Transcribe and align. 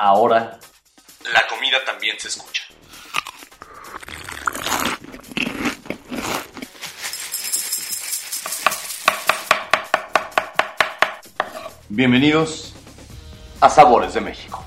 ahora 0.00 0.58
la 1.34 1.46
comida 1.46 1.76
también 1.84 2.18
se 2.18 2.28
escucha. 2.28 2.64
Bienvenidos 11.90 12.72
a 13.60 13.68
Sabores 13.68 14.14
de 14.14 14.22
México. 14.22 14.64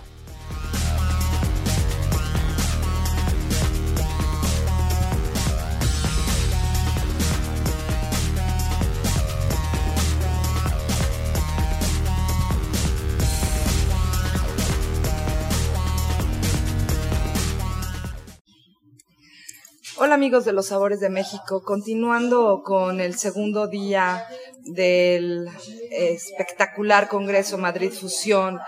Hola 20.05 20.15
amigos 20.15 20.43
de 20.43 20.51
los 20.51 20.65
Sabores 20.65 20.99
de 20.99 21.09
México, 21.09 21.63
continuando 21.63 22.61
con 22.61 22.99
el 22.99 23.17
segundo 23.17 23.67
día 23.67 24.27
del 24.65 25.47
espectacular 25.91 27.07
Congreso 27.07 27.57
Madrid 27.57 27.89
Fusión 27.89 28.59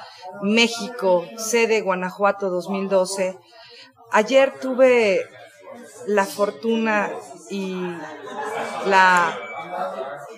México, 0.41 1.25
sede 1.35 1.81
Guanajuato 1.81 2.49
2012. 2.49 3.37
Ayer 4.13 4.53
tuve 4.61 5.27
la 6.07 6.23
fortuna 6.23 7.11
y 7.49 7.75
la 8.85 9.37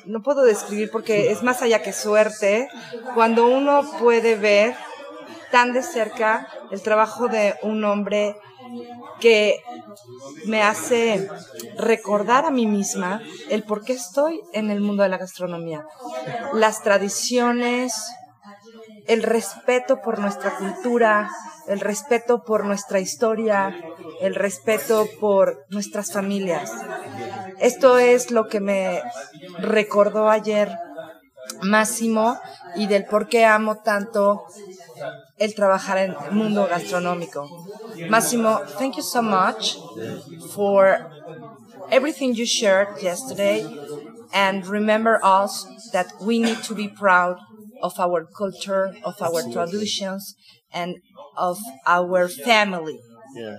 no 0.06 0.24
puedo 0.24 0.42
describir 0.42 0.90
porque 0.90 1.30
es 1.30 1.44
más 1.44 1.62
allá 1.62 1.84
que 1.84 1.94
suerte 1.94 2.70
cuando 3.14 3.46
uno 3.46 3.88
puede 4.00 4.34
ver 4.34 4.76
tan 5.52 5.74
de 5.74 5.84
cerca 5.84 6.48
el 6.72 6.82
trabajo 6.82 7.28
de 7.28 7.54
un 7.62 7.84
hombre 7.84 8.36
que 9.20 9.64
me 10.46 10.62
hace 10.62 11.30
recordar 11.78 12.46
a 12.46 12.52
mí 12.52 12.66
misma 12.66 13.22
el 13.50 13.64
por 13.64 13.84
qué 13.84 13.94
estoy 13.94 14.42
en 14.54 14.70
el 14.70 14.82
mundo 14.82 15.04
de 15.04 15.10
la 15.10 15.18
gastronomía. 15.18 15.86
Las 16.54 16.84
tradiciones, 16.84 17.94
el 19.08 19.24
respeto 19.24 20.02
por 20.02 20.20
nuestra 20.20 20.56
cultura, 20.58 21.30
el 21.68 21.80
respeto 21.80 22.44
por 22.44 22.66
nuestra 22.66 23.00
historia, 23.00 23.76
el 24.22 24.36
respeto 24.36 25.08
por 25.20 25.66
nuestras 25.70 26.12
familias. 26.12 26.72
Esto 27.60 27.98
es 27.98 28.32
lo 28.32 28.48
que 28.48 28.60
me 28.60 29.02
recordó 29.60 30.30
ayer 30.30 30.78
Máximo 31.62 32.38
y 32.76 32.88
del 32.88 33.06
por 33.06 33.28
qué 33.28 33.46
amo 33.46 33.78
tanto 33.78 34.46
el 35.40 35.54
trabajar 35.54 35.98
en 35.98 36.16
el 36.26 36.32
mundo 36.32 36.68
gastronómico. 36.68 37.48
Massimo, 38.10 38.60
thank 38.78 38.98
you 38.98 39.04
so 39.04 39.22
much 39.22 39.78
for 40.54 41.10
everything 41.92 42.34
you 42.36 42.46
shared 42.46 43.02
yesterday 43.02 43.64
and 44.34 44.66
remember 44.68 45.20
us 45.24 45.66
that 45.94 46.12
we 46.22 46.40
need 46.40 46.62
to 46.64 46.76
be 46.76 46.88
proud 46.88 47.38
of 47.82 48.00
our 48.00 48.26
culture, 48.26 48.96
of 49.04 49.22
our 49.22 49.42
traditions 49.52 50.36
and 50.74 50.98
of 51.38 51.60
our 51.86 52.28
family. 52.28 53.00
Yeah, 53.36 53.58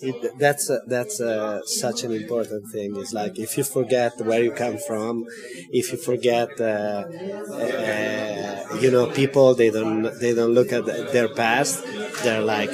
it, 0.00 0.38
that's 0.38 0.68
uh, 0.70 0.78
that's 0.88 1.20
uh, 1.20 1.60
such 1.64 2.02
an 2.02 2.12
important 2.12 2.68
thing. 2.72 2.96
It's 2.96 3.12
like 3.12 3.38
if 3.38 3.56
you 3.56 3.64
forget 3.64 4.12
where 4.20 4.42
you 4.42 4.52
come 4.52 4.78
from, 4.78 5.26
if 5.70 5.92
you 5.92 5.98
forget, 5.98 6.48
uh, 6.60 7.04
uh 7.04 8.78
you 8.80 8.90
know, 8.90 9.06
people 9.12 9.54
they 9.54 9.70
don't 9.70 10.02
they 10.20 10.34
don't 10.34 10.54
look 10.54 10.72
at 10.72 10.86
their 11.12 11.28
past. 11.28 11.84
They're 12.22 12.42
like 12.42 12.72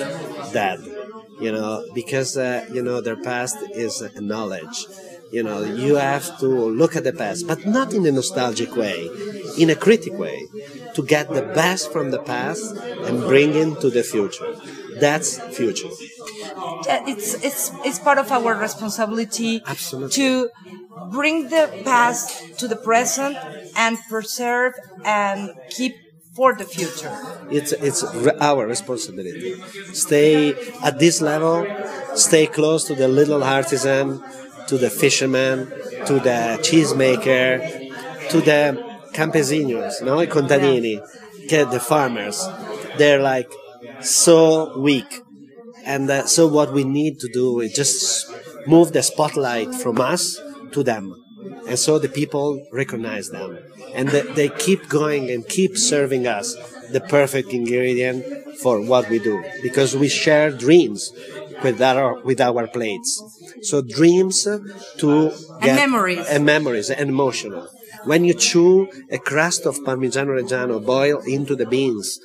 dead, 0.52 0.78
you 1.40 1.52
know, 1.52 1.84
because 1.94 2.36
uh, 2.36 2.66
you 2.72 2.82
know 2.82 3.00
their 3.00 3.16
past 3.16 3.56
is 3.74 4.02
knowledge. 4.16 4.86
You 5.30 5.42
know, 5.42 5.62
you 5.62 5.96
have 5.96 6.38
to 6.40 6.48
look 6.48 6.96
at 6.96 7.04
the 7.04 7.12
past, 7.12 7.46
but 7.46 7.66
not 7.66 7.92
in 7.92 8.06
a 8.06 8.12
nostalgic 8.12 8.74
way, 8.74 9.10
in 9.58 9.68
a 9.68 9.74
critic 9.74 10.14
way, 10.14 10.38
to 10.94 11.02
get 11.02 11.28
the 11.28 11.42
best 11.42 11.92
from 11.92 12.10
the 12.10 12.22
past 12.22 12.74
and 13.04 13.20
bring 13.20 13.54
into 13.54 13.90
the 13.90 14.02
future. 14.02 14.54
That's 15.00 15.38
future. 15.56 15.90
It's 17.06 17.34
it's 17.42 17.72
it's 17.84 17.98
part 17.98 18.18
of 18.18 18.30
our 18.32 18.54
responsibility 18.54 19.62
Absolutely. 19.66 20.14
to 20.16 20.50
bring 21.10 21.48
the 21.48 21.82
past 21.84 22.58
to 22.58 22.68
the 22.68 22.76
present 22.76 23.36
and 23.76 23.98
preserve 24.08 24.74
and 25.04 25.50
keep 25.70 25.94
for 26.34 26.54
the 26.54 26.64
future. 26.64 27.12
It's 27.50 27.72
it's 27.72 28.02
our 28.40 28.66
responsibility. 28.66 29.54
Stay 29.92 30.54
at 30.82 30.98
this 30.98 31.20
level. 31.20 31.66
Stay 32.14 32.46
close 32.46 32.84
to 32.84 32.94
the 32.94 33.08
little 33.08 33.42
artisan, 33.42 34.22
to 34.68 34.78
the 34.78 34.90
fisherman, 34.90 35.66
to 36.06 36.14
the 36.28 36.58
cheesemaker, 36.66 37.88
to 38.30 38.40
the 38.40 38.60
campesinos, 39.12 40.02
no, 40.02 40.18
i 40.18 40.26
contadini, 40.26 41.00
the 41.48 41.80
farmers. 41.80 42.46
They're 42.98 43.20
like 43.20 43.50
so 44.00 44.78
weak. 44.78 45.22
And 45.88 46.10
uh, 46.10 46.26
so 46.26 46.46
what 46.46 46.72
we 46.74 46.84
need 46.84 47.18
to 47.20 47.28
do 47.32 47.60
is 47.60 47.72
just 47.72 48.30
move 48.66 48.92
the 48.92 49.02
spotlight 49.02 49.74
from 49.74 50.00
us 50.00 50.38
to 50.72 50.82
them. 50.82 51.04
And 51.66 51.78
so 51.78 51.98
the 51.98 52.10
people 52.10 52.62
recognize 52.72 53.30
them. 53.30 53.58
And 53.94 54.10
the, 54.10 54.20
they 54.36 54.50
keep 54.50 54.88
going 54.88 55.30
and 55.30 55.48
keep 55.48 55.78
serving 55.78 56.26
us 56.26 56.54
the 56.92 57.00
perfect 57.00 57.54
ingredient 57.54 58.22
for 58.60 58.80
what 58.84 59.08
we 59.08 59.18
do. 59.18 59.42
Because 59.62 59.96
we 59.96 60.08
share 60.08 60.50
dreams 60.50 61.10
with 61.62 61.80
our, 61.80 62.20
with 62.22 62.40
our 62.40 62.66
plates. 62.66 63.10
So 63.62 63.80
dreams 63.80 64.46
to 64.98 65.32
get, 65.62 65.70
and 65.70 65.76
memories. 65.76 66.26
And 66.28 66.44
memories 66.44 66.90
and 66.90 67.08
emotional. 67.08 67.66
When 68.04 68.24
you 68.24 68.34
chew 68.34 68.88
a 69.10 69.18
crust 69.18 69.66
of 69.66 69.76
Parmigiano 69.78 70.32
Reggiano 70.40 70.84
boil 70.84 71.20
into 71.26 71.56
the 71.56 71.66
beans, 71.66 72.20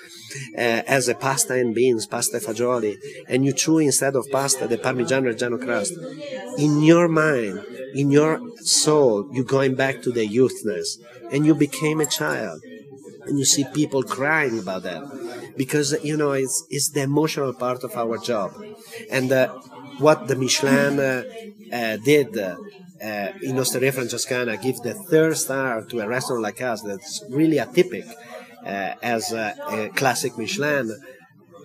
as 0.55 1.07
a 1.07 1.15
pasta 1.15 1.53
and 1.53 1.73
beans, 1.75 2.05
pasta 2.05 2.37
fagioli, 2.37 2.97
and 3.27 3.45
you 3.45 3.53
chew 3.53 3.79
instead 3.79 4.15
of 4.15 4.29
pasta 4.31 4.67
the 4.67 4.77
Parmigiano 4.77 5.33
Reggiano 5.33 5.59
crust, 5.59 5.93
in 6.57 6.81
your 6.83 7.07
mind, 7.07 7.59
in 7.93 8.11
your 8.11 8.41
soul, 8.57 9.29
you're 9.33 9.43
going 9.45 9.75
back 9.75 10.01
to 10.01 10.11
the 10.11 10.27
youthness, 10.27 10.97
and 11.31 11.45
you 11.45 11.55
became 11.55 11.99
a 11.99 12.05
child. 12.05 12.59
And 13.25 13.39
you 13.39 13.45
see 13.45 13.65
people 13.73 14.03
crying 14.03 14.59
about 14.59 14.83
that 14.83 15.01
because 15.55 15.95
you 16.03 16.17
know 16.17 16.33
it's, 16.33 16.65
it's 16.69 16.89
the 16.89 17.03
emotional 17.03 17.53
part 17.53 17.83
of 17.83 17.95
our 17.95 18.17
job, 18.17 18.51
and 19.09 19.31
uh, 19.31 19.47
what 19.99 20.27
the 20.27 20.35
Michelin 20.35 20.99
uh, 20.99 21.23
uh 21.71 21.97
did 21.97 22.37
uh, 22.37 22.55
uh, 23.01 23.31
in 23.41 23.57
Osteria 23.59 23.91
Francescana 23.91 24.61
give 24.61 24.77
the 24.77 24.93
third 24.93 25.37
star 25.37 25.83
to 25.83 25.99
a 26.01 26.07
restaurant 26.07 26.41
like 26.41 26.61
us 26.61 26.81
that's 26.81 27.23
really 27.29 27.57
atypical 27.57 28.13
as 28.65 29.31
a, 29.31 29.55
a, 29.69 29.89
classic 29.89 30.37
Michelin 30.37 30.91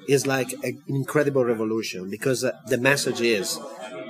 is 0.09 0.27
like 0.27 0.53
an 0.65 0.83
incredible 0.89 1.45
revolution 1.45 2.09
because 2.09 2.43
uh, 2.43 2.53
the 2.67 2.79
message 2.79 3.21
is 3.21 3.61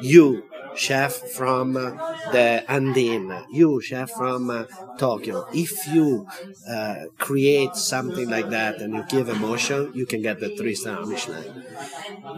you 0.01 0.45
chef 0.79 1.13
from 1.33 1.77
uh, 1.77 1.91
the 2.31 2.65
Andin, 2.69 3.45
you 3.51 3.81
chef 3.81 4.11
from 4.11 4.49
uh, 4.51 4.65
Tokyo. 4.97 5.47
If 5.53 5.89
you 5.89 6.27
uh, 6.71 6.95
create 7.19 7.75
something 7.75 8.31
like 8.31 8.51
that 8.51 8.81
and 8.81 8.95
you 8.95 9.05
give 9.09 9.29
emotion, 9.29 9.91
you 9.95 10.07
can 10.07 10.23
get 10.23 10.39
the 10.41 10.51
three 10.57 10.75
star 10.75 11.05
Michelin. 11.05 11.65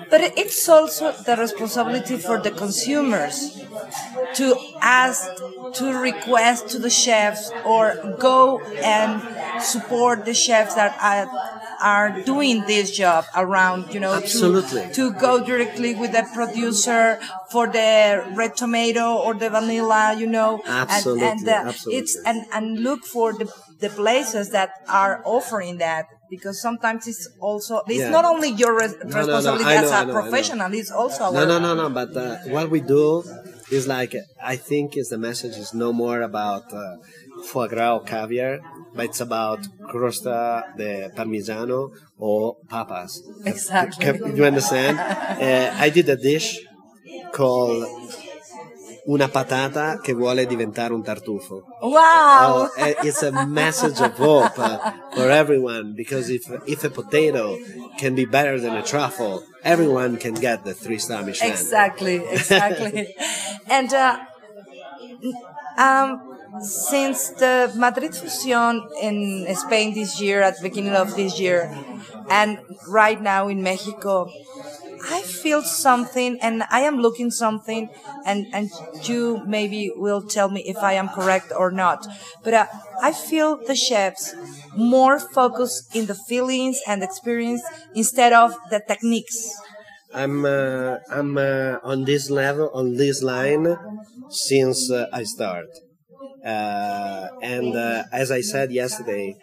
But 0.09 0.21
it's 0.38 0.69
also 0.69 1.12
the 1.12 1.37
responsibility 1.37 2.17
for 2.17 2.41
the 2.41 2.50
consumers 2.50 3.62
to 4.34 4.56
ask, 4.81 5.28
to 5.75 6.00
request 6.00 6.69
to 6.71 6.78
the 6.78 6.91
chefs 6.91 7.50
or 7.65 8.17
go 8.19 8.61
and 8.61 9.22
support 9.62 10.25
the 10.25 10.34
chefs 10.34 10.75
that 10.75 10.97
are 11.00 11.28
are 11.82 12.23
doing 12.23 12.61
this 12.67 12.90
job 12.90 13.25
around, 13.35 13.94
you 13.94 14.00
know, 14.00 14.14
Absolutely. 14.14 14.82
To, 14.88 14.93
to 14.94 15.12
go 15.12 15.44
directly 15.44 15.94
with 15.94 16.12
the 16.12 16.26
producer 16.35 17.19
for 17.50 17.67
the 17.67 18.25
red 18.35 18.56
tomato 18.56 19.17
or 19.17 19.35
the 19.35 19.49
vanilla, 19.50 20.14
you 20.19 20.26
know, 20.26 20.62
Absolutely. 20.67 21.26
and, 21.26 21.40
and 21.40 21.69
Absolutely. 21.69 21.99
it's 21.99 22.19
and 22.25 22.46
and 22.52 22.81
look 22.81 23.05
for 23.05 23.32
the 23.32 23.50
the 23.81 23.88
places 23.88 24.50
that 24.50 24.70
are 24.88 25.23
offering 25.25 25.79
that 25.79 26.06
because 26.29 26.61
sometimes 26.61 27.08
it's 27.08 27.29
also 27.40 27.82
it's 27.87 27.99
yeah. 27.99 28.11
not 28.11 28.25
only 28.25 28.50
your 28.50 28.79
res- 28.79 28.96
no, 29.05 29.19
responsibility 29.19 29.64
no, 29.64 29.70
no. 29.70 29.76
as 29.76 29.90
know, 29.90 30.02
a 30.02 30.06
know, 30.06 30.12
professional, 30.12 30.73
it's 30.75 30.90
also 30.90 31.25
our 31.25 31.32
no, 31.32 31.44
no, 31.46 31.58
no, 31.58 31.75
no. 31.75 31.90
But 31.90 32.17
uh, 32.17 32.37
what 32.49 32.70
we 32.70 32.81
do 32.81 33.25
is 33.70 33.88
like 33.88 34.14
I 34.43 34.56
think 34.56 34.96
is 34.96 35.08
the 35.08 35.19
message 35.19 35.56
is 35.56 35.75
no 35.75 35.93
more 35.93 36.23
about 36.23 36.73
uh, 36.73 36.96
foie 37.44 37.69
gras 37.69 37.94
or 37.94 38.04
caviar, 38.04 38.60
but 38.94 39.06
it's 39.06 39.20
about 39.20 39.60
crosta 39.90 40.64
de 40.76 41.10
parmigiano 41.16 41.90
or 42.19 42.56
papas. 42.69 43.22
Exactly. 43.44 44.06
You 44.34 44.44
understand? 44.44 44.98
uh, 44.98 45.75
I 45.78 45.90
did 45.90 46.08
a 46.08 46.16
dish 46.16 46.58
called 47.32 47.87
una 49.06 49.28
patata 49.28 49.98
che 50.00 50.12
vuole 50.12 50.46
diventare 50.46 50.92
un 50.92 51.02
tartufo. 51.02 51.64
Wow! 51.81 51.98
Oh, 52.42 52.70
eh, 52.76 52.96
it's 53.02 53.22
a 53.22 53.46
message 53.46 54.00
of 54.00 54.16
hope 54.19 54.58
uh, 54.58 54.78
for 55.12 55.31
everyone 55.31 55.94
because 55.94 56.31
if 56.31 56.42
if 56.66 56.84
a 56.84 56.90
potato 56.90 57.56
can 57.98 58.14
be 58.14 58.25
better 58.25 58.60
than 58.60 58.76
a 58.76 58.82
truffle, 58.82 59.42
everyone 59.62 60.16
can 60.16 60.34
get 60.34 60.64
the 60.64 60.75
three 60.75 60.98
star 60.98 61.22
Michelin. 61.25 61.52
Exactly, 61.52 62.16
exactly. 62.31 63.14
and 63.69 63.92
uh, 63.92 64.19
um, 65.76 66.30
since 66.61 67.31
the 67.31 67.73
Madrid 67.76 68.14
Fusion 68.14 68.82
in 69.00 69.47
Spain 69.55 69.94
this 69.94 70.20
year, 70.20 70.43
at 70.43 70.56
the 70.56 70.62
beginning 70.62 70.94
of 70.94 71.17
this 71.17 71.38
year, 71.38 71.70
and 72.29 72.58
right 72.88 73.20
now 73.20 73.49
in 73.49 73.62
Mexico, 73.62 74.31
I 75.08 75.23
feel 75.23 75.62
something 75.62 76.38
and 76.43 76.62
I 76.70 76.81
am 76.81 76.99
looking 76.99 77.31
something 77.31 77.88
and, 78.26 78.47
and 78.52 78.70
you 79.05 79.43
maybe 79.47 79.91
will 79.97 80.23
tell 80.23 80.50
me 80.50 80.61
if 80.67 80.76
I 80.76 80.93
am 80.94 81.08
correct 81.08 81.52
or 81.56 81.70
not. 81.70 82.06
But 82.44 82.55
uh, 82.55 82.67
I 83.02 83.12
feel 83.12 83.56
the 83.56 83.75
chefs 83.75 84.35
more 84.76 85.19
focused 85.19 85.97
in 85.97 86.06
the 86.06 86.14
feelings 86.14 86.81
and 86.87 87.02
experience 87.02 87.62
instead 87.94 88.32
of 88.32 88.55
the 88.70 88.82
techniques. 88.87 89.55
I'm 90.12 90.44
uh, 90.44 90.99
I'm 91.11 91.38
uh, 91.38 91.79
on 91.85 92.05
this 92.05 92.31
level 92.31 92.70
on 92.75 92.97
this 92.97 93.23
line 93.23 93.76
since 94.29 94.91
uh, 94.91 95.06
I 95.12 95.23
start, 95.23 95.69
uh, 96.44 97.28
and 97.42 97.76
uh, 97.76 98.04
as 98.12 98.31
I 98.31 98.40
said 98.40 98.72
yesterday, 98.72 99.37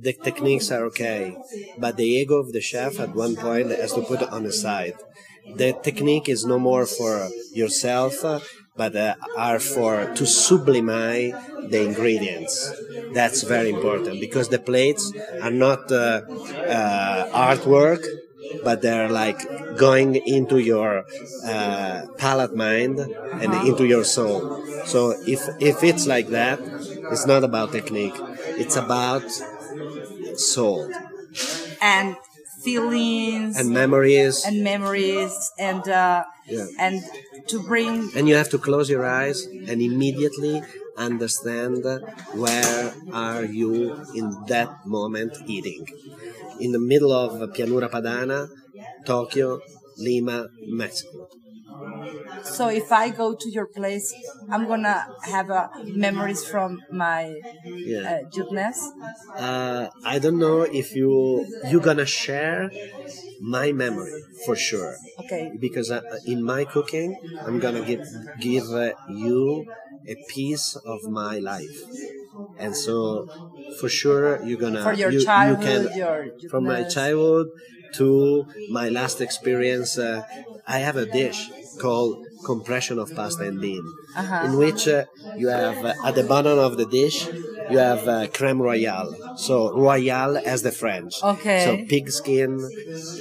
the 0.00 0.12
techniques 0.12 0.70
are 0.70 0.84
okay, 0.86 1.36
but 1.78 1.96
the 1.96 2.04
ego 2.06 2.36
of 2.36 2.52
the 2.52 2.60
chef 2.60 2.98
at 3.00 3.14
one 3.14 3.36
point 3.36 3.70
has 3.70 3.92
to 3.94 4.02
put 4.02 4.22
on 4.22 4.44
the 4.44 4.52
side. 4.52 4.94
The 5.56 5.72
technique 5.82 6.28
is 6.28 6.44
no 6.46 6.58
more 6.58 6.86
for 6.86 7.28
yourself, 7.52 8.14
but 8.76 8.96
uh, 8.96 9.14
are 9.36 9.58
for 9.58 10.06
to 10.14 10.26
sublimate 10.26 11.34
the 11.68 11.82
ingredients. 11.82 12.54
That's 13.12 13.42
very 13.42 13.70
important 13.70 14.20
because 14.20 14.48
the 14.48 14.58
plates 14.58 15.12
are 15.42 15.50
not 15.50 15.90
uh, 15.90 16.22
uh, 16.68 17.54
artwork, 17.54 18.04
but 18.64 18.82
they're 18.82 19.08
like 19.10 19.40
going 19.76 20.16
into 20.16 20.58
your 20.58 21.04
uh, 21.44 22.02
palate 22.18 22.54
mind 22.54 22.98
and 23.00 23.54
into 23.68 23.84
your 23.86 24.04
soul. 24.04 24.62
So 24.86 25.14
if 25.26 25.40
if 25.60 25.82
it's 25.84 26.06
like 26.06 26.28
that, 26.28 26.58
it's 27.12 27.26
not 27.26 27.44
about 27.44 27.72
technique. 27.72 28.14
It's 28.58 28.76
about 28.76 29.24
soul 30.36 30.90
and 31.80 32.16
feelings 32.62 33.56
and 33.58 33.70
memories. 33.70 34.44
and 34.44 34.62
memories 34.64 35.34
and 35.58 35.86
uh, 35.88 36.24
Yeah. 36.48 36.66
and 36.78 37.02
to 37.48 37.56
bring 37.62 38.10
and 38.16 38.28
you 38.28 38.34
have 38.34 38.50
to 38.50 38.58
close 38.58 38.90
your 38.90 39.06
eyes 39.06 39.46
and 39.68 39.80
immediately 39.80 40.62
understand 40.96 41.84
where 42.34 42.92
are 43.12 43.44
you 43.44 43.72
in 44.14 44.26
that 44.52 44.70
moment 44.84 45.32
eating 45.46 45.86
in 46.60 46.72
the 46.76 46.82
middle 46.92 47.12
of 47.12 47.30
pianura 47.56 47.88
padana 47.88 48.48
tokyo 49.04 49.60
lima 49.98 50.48
mexico. 50.66 51.28
So 52.44 52.68
if 52.68 52.90
I 52.92 53.10
go 53.10 53.34
to 53.34 53.50
your 53.50 53.66
place 53.66 54.12
I'm 54.50 54.66
gonna 54.66 55.06
have 55.22 55.50
uh, 55.50 55.68
memories 55.86 56.44
from 56.44 56.80
my 56.90 57.40
yeah. 57.86 58.10
uh, 58.10 58.18
youthfulness 58.34 58.78
uh, 59.36 59.88
i 60.04 60.18
don't 60.18 60.38
know 60.38 60.62
if 60.62 60.94
you 60.94 61.46
you're 61.70 61.80
gonna 61.90 62.06
share 62.06 62.70
my 63.40 63.72
memory 63.72 64.12
for 64.44 64.56
sure. 64.56 64.96
Okay. 65.20 65.52
Because 65.60 65.90
uh, 65.90 66.00
in 66.26 66.42
my 66.42 66.64
cooking 66.64 67.16
i'm 67.46 67.58
gonna 67.58 67.84
give 67.90 68.02
give 68.40 68.66
uh, 68.70 68.92
you 69.08 69.66
a 70.08 70.16
piece 70.28 70.76
of 70.84 70.98
my 71.04 71.38
life. 71.38 71.78
And 72.58 72.76
so 72.76 73.26
for 73.80 73.88
sure 73.88 74.42
you're 74.44 74.58
gonna 74.58 74.82
For 74.82 74.92
your 74.94 75.12
you, 75.12 75.24
childhood, 75.24 75.64
you 75.64 75.88
can 75.88 75.96
your 75.96 76.28
from 76.50 76.64
my 76.64 76.82
childhood 76.84 77.48
to 77.94 78.46
my 78.68 78.88
last 78.88 79.20
experience 79.20 79.98
uh, 79.98 80.22
i 80.66 80.78
have 80.78 80.96
a 80.96 81.06
dish 81.06 81.40
called 81.78 82.12
compression 82.44 82.98
of 82.98 83.14
pasta 83.14 83.44
and 83.50 83.60
bean 83.60 83.84
Uh-huh. 84.16 84.46
in 84.46 84.52
which 84.62 84.82
uh, 84.88 85.04
you 85.40 85.48
have 85.48 85.78
uh, 85.84 85.94
at 86.08 86.14
the 86.18 86.26
bottom 86.34 86.58
of 86.58 86.72
the 86.80 86.86
dish 87.00 87.18
you 87.70 87.78
have 87.78 88.02
uh, 88.08 88.26
creme 88.36 88.60
royale 88.68 89.12
so 89.46 89.54
royale 89.86 90.36
as 90.52 90.62
the 90.62 90.72
french 90.82 91.14
Okay. 91.34 91.60
so 91.64 91.70
pig 91.92 92.06
skin 92.20 92.52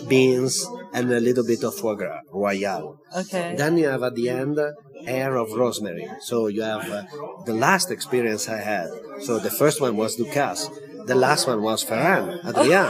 beans 0.08 0.56
and 0.94 1.12
a 1.12 1.20
little 1.20 1.44
bit 1.52 1.64
of 1.64 1.74
foie 1.76 1.96
gras 1.96 2.22
royale 2.32 2.90
okay 3.22 3.48
then 3.60 3.78
you 3.78 3.88
have 3.94 4.04
at 4.04 4.16
the 4.16 4.30
end 4.30 4.58
air 5.06 5.38
of 5.38 5.48
rosemary. 5.54 6.06
So 6.30 6.48
you 6.48 6.62
have 6.62 6.86
uh, 6.92 7.04
the 7.46 7.54
last 7.54 7.90
experience 7.90 8.50
I 8.50 8.60
had. 8.74 8.90
So 9.26 9.40
the 9.40 9.50
first 9.50 9.80
one 9.82 9.96
was 9.96 10.18
Ducasse. 10.18 10.66
The 11.10 11.16
last 11.28 11.48
one 11.52 11.60
was 11.70 11.80
Ferran, 11.90 12.26
Adrià. 12.50 12.84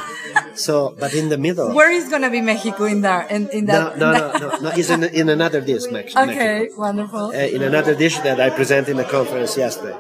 so, 0.66 0.94
but 1.02 1.12
in 1.22 1.30
the 1.34 1.38
middle. 1.48 1.70
where 1.80 1.92
is 2.00 2.06
gonna 2.14 2.30
be 2.38 2.42
Mexico 2.52 2.84
in 2.94 3.00
there 3.08 3.24
in, 3.36 3.42
in 3.58 3.64
that 3.72 3.98
no, 3.98 4.12
no, 4.12 4.32
no, 4.44 4.48
no. 4.64 4.70
It's 4.80 4.90
in, 4.96 5.04
in 5.22 5.28
another 5.38 5.62
dish, 5.72 5.86
Mex- 5.96 6.16
okay 6.16 6.68
wonderful 6.86 7.26
Uh, 7.32 7.56
in 7.56 7.62
another 7.72 7.96
dish 8.04 8.18
that 8.28 8.38
I 8.46 8.50
presented 8.60 8.92
in 8.92 8.98
the 9.04 9.10
conference 9.18 9.52
yesterday. 9.66 9.98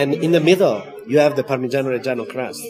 And 0.00 0.08
in 0.26 0.30
the 0.36 0.42
middle, 0.50 0.78
you 1.10 1.18
have 1.24 1.32
the 1.40 1.44
Parmigiano 1.50 1.88
Reggiano 1.96 2.24
crust 2.34 2.60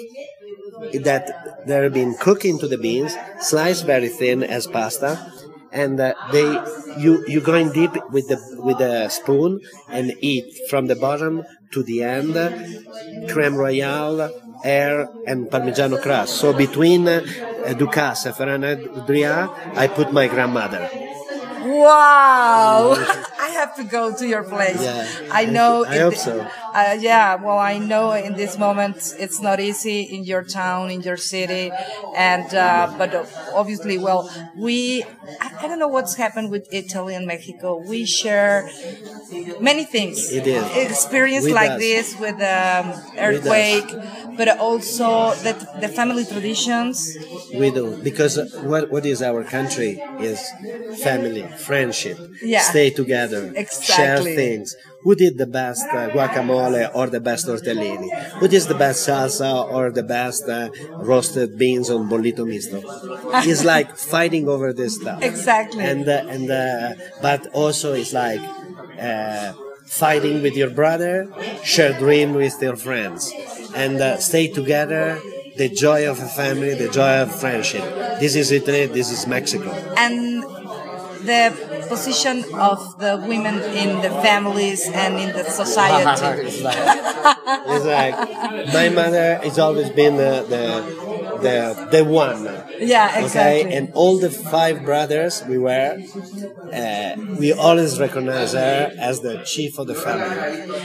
that 1.08 1.24
they're 1.66 1.90
been 1.90 2.14
cooked 2.26 2.44
into 2.44 2.66
the 2.68 2.78
beans, 2.78 3.12
sliced 3.40 3.84
very 3.86 4.08
thin 4.20 4.38
as 4.56 4.66
pasta, 4.66 5.10
and 5.72 5.98
uh, 5.98 6.14
they 6.34 6.46
you 7.02 7.12
you 7.26 7.40
going 7.40 7.68
deep 7.80 7.92
with 8.14 8.26
the 8.28 8.38
with 8.68 8.80
a 8.80 9.10
spoon 9.10 9.60
and 9.88 10.14
eat 10.20 10.46
from 10.70 10.86
the 10.86 10.96
bottom 11.06 11.34
to 11.72 11.82
the 11.82 12.02
end, 12.02 12.34
creme 13.28 13.56
royale, 13.56 14.30
air, 14.64 15.08
and 15.26 15.46
Parmigiano 15.50 16.00
crust. 16.00 16.36
So 16.36 16.52
between 16.52 17.06
uh, 17.08 17.20
Ducasse 17.78 18.26
and 18.26 18.34
Ferran 18.34 18.64
Adrià, 18.96 19.50
I 19.76 19.86
put 19.88 20.12
my 20.12 20.26
grandmother. 20.28 20.88
Wow! 21.66 22.94
I 23.40 23.48
have 23.50 23.74
to 23.76 23.84
go 23.84 24.14
to 24.14 24.26
your 24.26 24.44
place. 24.44 24.80
Yeah. 24.82 25.06
I 25.30 25.46
know. 25.46 25.84
I 25.84 25.96
it- 25.96 26.00
hope 26.02 26.14
so. 26.14 26.46
Uh, 26.76 26.94
yeah, 27.00 27.36
well, 27.36 27.58
I 27.58 27.78
know 27.78 28.12
in 28.12 28.34
this 28.34 28.58
moment 28.58 28.96
it's 29.18 29.40
not 29.40 29.60
easy 29.60 30.02
in 30.02 30.24
your 30.24 30.42
town, 30.44 30.90
in 30.90 31.00
your 31.00 31.16
city, 31.16 31.72
and 32.14 32.54
uh, 32.54 32.92
but 32.98 33.14
obviously, 33.54 33.96
well, 33.96 34.28
we 34.58 35.02
I, 35.40 35.50
I 35.62 35.68
don't 35.68 35.78
know 35.78 35.88
what's 35.88 36.16
happened 36.16 36.50
with 36.50 36.68
Italy 36.70 37.14
and 37.14 37.26
Mexico. 37.26 37.78
We 37.78 38.04
share 38.04 38.68
many 39.58 39.84
things. 39.84 40.30
It 40.30 40.46
is. 40.46 40.64
experience 40.90 41.48
like 41.50 41.78
this 41.78 42.18
with 42.18 42.38
um, 42.42 42.86
earthquake, 43.18 43.88
but 44.36 44.48
also 44.58 45.32
the 45.46 45.54
the 45.80 45.88
family 45.88 46.26
traditions. 46.26 47.16
We 47.54 47.70
do 47.70 47.98
because 48.02 48.38
what 48.62 48.90
what 48.90 49.06
is 49.06 49.22
our 49.22 49.44
country 49.44 50.04
is 50.18 50.38
family, 51.06 51.44
friendship, 51.56 52.18
Yeah. 52.42 52.60
stay 52.60 52.90
together, 52.90 53.42
share 53.82 54.20
things. 54.22 54.76
Who 55.06 55.14
did 55.14 55.38
the 55.38 55.46
best 55.46 55.86
uh, 55.86 56.10
guacamole 56.10 56.90
or 56.98 57.06
the 57.06 57.20
best 57.20 57.46
tortellini? 57.46 58.10
Who 58.40 58.48
did 58.48 58.64
the 58.72 58.74
best 58.74 59.06
salsa 59.06 59.52
or 59.74 59.92
the 59.92 60.02
best 60.02 60.48
uh, 60.48 60.70
roasted 61.10 61.56
beans 61.60 61.90
on 61.94 62.08
bollito 62.10 62.44
misto? 62.52 62.82
It's 63.50 63.64
like 63.64 63.88
fighting 63.96 64.48
over 64.54 64.72
this 64.72 64.96
stuff. 65.00 65.22
Exactly. 65.22 65.82
And 65.90 66.08
uh, 66.08 66.34
and 66.34 66.50
uh, 66.50 66.94
but 67.22 67.40
also 67.62 67.88
it's 68.00 68.12
like. 68.12 68.40
Uh, 68.98 69.52
fighting 69.86 70.42
with 70.42 70.56
your 70.56 70.70
brother, 70.70 71.30
share 71.62 71.92
dream 72.04 72.34
with 72.34 72.54
your 72.60 72.74
friends, 72.76 73.32
and 73.74 74.00
uh, 74.00 74.18
stay 74.18 74.48
together. 74.48 75.20
The 75.56 75.68
joy 75.68 76.00
of 76.10 76.18
a 76.18 76.26
family, 76.40 76.74
the 76.74 76.88
joy 76.88 77.22
of 77.24 77.28
friendship. 77.44 77.84
This 78.18 78.34
is 78.34 78.50
Italy. 78.50 78.86
This 78.86 79.08
is 79.12 79.26
Mexico. 79.26 79.70
and 79.96 80.42
the 81.30 81.42
position 81.88 82.44
of 82.54 82.98
the 82.98 83.24
women 83.26 83.56
in 83.82 84.00
the 84.02 84.10
families 84.22 84.88
and 84.92 85.18
in 85.18 85.32
the 85.32 85.44
society. 85.44 86.46
it's 86.46 86.60
like, 86.68 86.76
it's 87.74 87.84
like 87.84 88.72
my 88.72 88.88
mother 88.88 89.36
has 89.42 89.58
always 89.58 89.90
been 89.90 90.16
the 90.16 90.44
the 90.48 91.05
the, 91.46 91.88
the 91.94 92.02
one. 92.24 92.40
Yeah, 92.94 93.08
Okay, 93.10 93.24
exactly. 93.24 93.74
and 93.76 93.84
all 94.00 94.14
the 94.26 94.30
five 94.30 94.76
brothers 94.90 95.34
we 95.50 95.58
were, 95.66 95.90
uh, 96.72 97.12
we 97.42 97.48
always 97.52 97.92
recognize 98.06 98.52
her 98.52 98.92
as 99.08 99.20
the 99.26 99.34
chief 99.52 99.78
of 99.80 99.86
the 99.92 99.94
family. 100.06 100.36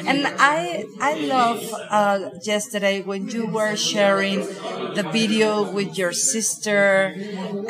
And 0.10 0.20
I 0.56 0.86
I 1.00 1.12
love 1.36 1.60
uh, 2.00 2.30
yesterday 2.54 2.98
when 3.10 3.22
you 3.36 3.44
were 3.58 3.76
sharing 3.76 4.40
the 4.98 5.06
video 5.20 5.50
with 5.78 5.98
your 6.02 6.14
sister, 6.14 7.14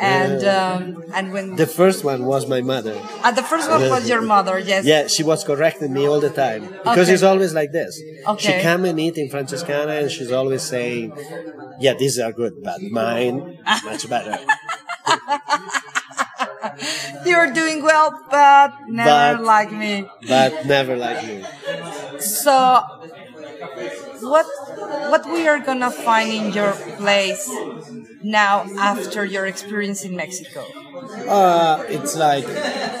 and 0.00 0.40
um, 0.60 0.82
and 1.16 1.32
when 1.34 1.56
The 1.56 1.66
first 1.82 2.04
one 2.04 2.20
was 2.32 2.42
my 2.54 2.60
mother. 2.60 2.96
uh, 3.24 3.30
the 3.40 3.42
first 3.52 3.66
one 3.70 3.82
was 3.94 4.08
your 4.08 4.22
mother. 4.22 4.58
Yes. 4.58 4.84
Yeah, 4.84 5.06
she 5.14 5.22
was 5.22 5.40
correcting 5.44 5.92
me 5.92 6.06
all 6.10 6.20
the 6.28 6.34
time 6.44 6.62
because 6.86 7.06
Okay. 7.08 7.14
it's 7.14 7.22
always 7.32 7.52
like 7.60 7.70
this. 7.72 7.92
Okay. 8.32 8.58
She 8.58 8.62
come 8.68 8.84
and 8.84 8.96
eat 9.06 9.16
in 9.22 9.28
Francescana, 9.34 9.94
and 10.02 10.10
she's 10.10 10.32
always 10.40 10.62
saying, 10.74 11.12
"Yeah, 11.84 11.94
these 12.02 12.16
are 12.24 12.32
good, 12.32 12.54
but 12.68 12.78
mine 12.90 13.58
much 13.84 14.08
better." 14.08 14.38
You're 17.26 17.52
doing 17.52 17.82
well, 17.82 18.12
but 18.30 18.72
never 18.88 19.38
But- 19.38 19.44
like 19.44 19.72
me. 19.72 20.06
but 20.28 20.66
never 20.66 20.96
like 20.96 21.24
me. 21.26 21.44
So, 22.18 22.80
what 24.20 24.46
what 25.10 25.24
we 25.32 25.46
are 25.48 25.58
gonna 25.58 25.90
find 25.90 26.30
in 26.30 26.52
your 26.52 26.72
place 26.98 27.48
now 28.22 28.64
after 28.78 29.24
your 29.24 29.46
experience 29.46 30.04
in 30.04 30.16
Mexico? 30.16 30.64
Uh, 31.28 31.84
it's 31.88 32.16
like 32.16 32.46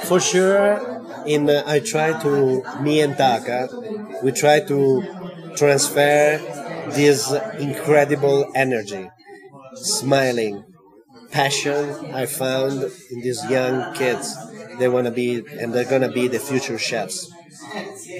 for 0.08 0.20
sure. 0.20 0.88
In 1.26 1.48
uh, 1.48 1.62
I 1.66 1.78
try 1.78 2.18
to 2.22 2.62
me 2.82 3.00
and 3.00 3.16
Taka, 3.16 3.68
we 4.24 4.32
try 4.32 4.58
to 4.60 5.04
transfer 5.56 6.40
this 6.90 7.30
incredible 7.60 8.50
energy, 8.56 9.08
smiling, 9.74 10.64
passion 11.30 12.14
I 12.14 12.26
found 12.26 12.82
in 13.10 13.20
these 13.20 13.44
young 13.50 13.94
kids. 13.94 14.36
They 14.78 14.88
want 14.88 15.06
to 15.06 15.12
be 15.12 15.42
and 15.60 15.72
they're 15.72 15.84
gonna 15.88 16.10
be 16.12 16.28
the 16.28 16.38
future 16.38 16.78
chefs. 16.78 17.30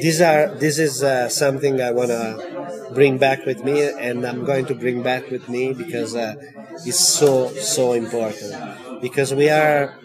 These 0.00 0.20
are 0.20 0.54
this 0.54 0.78
is 0.78 1.02
uh, 1.02 1.28
something 1.28 1.80
I 1.80 1.90
want 1.92 2.10
to 2.10 2.90
bring 2.94 3.18
back 3.18 3.44
with 3.46 3.64
me, 3.64 3.88
and 3.88 4.24
I'm 4.26 4.44
going 4.44 4.66
to 4.66 4.74
bring 4.74 5.02
back 5.02 5.30
with 5.30 5.48
me 5.48 5.72
because 5.72 6.14
uh, 6.16 6.34
it's 6.84 6.98
so 6.98 7.48
so 7.54 7.92
important. 7.92 8.52
Because 9.00 9.34
we 9.34 9.50
are 9.50 9.98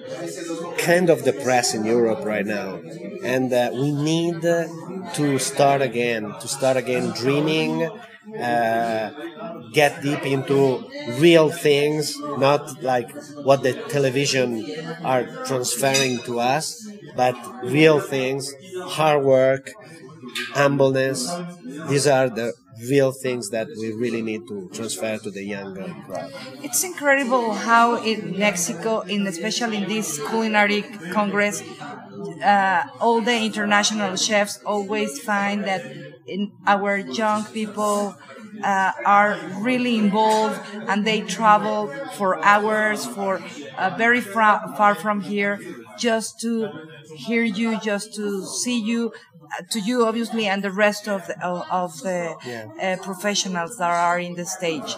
kind 0.78 1.10
of 1.10 1.24
depressed 1.24 1.76
in 1.76 1.86
Europe 1.86 2.24
right 2.26 2.46
now, 2.46 2.80
and 3.24 3.52
uh, 3.54 3.70
we 3.74 3.92
need 3.92 4.42
to 4.42 5.40
start 5.40 5.82
again, 5.82 6.34
to 6.42 6.48
start 6.48 6.78
again 6.78 7.12
dreaming, 7.12 7.84
uh, 8.38 9.12
get 9.74 10.02
deep 10.02 10.26
into 10.26 10.84
real 11.20 11.50
things, 11.52 12.16
not 12.38 12.62
like 12.82 13.10
what 13.44 13.64
the 13.64 13.74
television 13.90 14.66
are 15.04 15.26
transferring 15.46 16.20
to 16.26 16.40
us, 16.40 16.78
but 17.16 17.36
real 17.62 18.00
things, 18.00 18.54
hard 18.86 19.24
work, 19.24 19.72
humbleness. 20.54 21.30
These 21.90 22.08
are 22.08 22.30
the 22.30 22.54
real 22.90 23.12
things 23.12 23.50
that 23.50 23.68
we 23.80 23.92
really 23.92 24.22
need 24.22 24.48
to 24.48 24.70
transfer 24.74 25.18
to 25.18 25.32
the 25.32 25.44
younger 25.44 25.88
crowd. 26.06 26.32
It's 26.62 26.84
incredible 26.84 27.54
how 27.54 27.96
in 27.98 28.38
Mexico, 28.38 29.02
in 29.02 29.26
especially 29.28 29.78
in 29.78 29.88
this 29.88 30.20
culinary 30.30 30.84
congress, 31.12 31.64
uh, 32.44 32.84
all 33.00 33.22
the 33.22 33.36
international 33.38 34.16
chefs 34.16 34.60
always 34.66 35.20
find 35.22 35.66
that 35.66 35.82
in 36.28 36.52
our 36.66 36.98
young 36.98 37.46
people 37.46 38.16
uh, 38.64 38.92
are 39.06 39.38
really 39.60 39.96
involved 39.98 40.60
and 40.88 41.06
they 41.06 41.22
travel 41.22 41.88
for 42.18 42.44
hours, 42.44 43.06
for 43.06 43.42
uh, 43.78 43.96
very 43.98 44.22
fra- 44.22 44.74
far 44.78 44.96
from 44.96 45.22
here, 45.22 45.60
just 46.00 46.40
to 46.42 46.70
hear 47.16 47.44
you, 47.44 47.80
just 47.80 48.14
to 48.16 48.46
see 48.46 48.80
you. 48.80 49.12
uh, 49.12 49.64
To 49.74 49.80
you, 49.80 49.98
obviously, 50.06 50.46
and 50.52 50.60
the 50.64 50.72
rest 50.86 51.08
of 51.08 51.20
the, 51.28 51.36
of 51.82 51.92
the 52.08 52.20
uh, 52.82 52.98
professionals 53.10 53.72
that 53.80 53.90
are 54.10 54.20
in 54.20 54.34
the 54.36 54.46
stage, 54.46 54.92